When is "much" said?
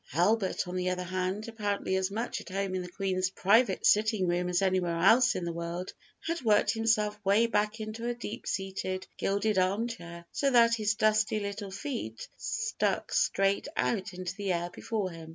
2.09-2.41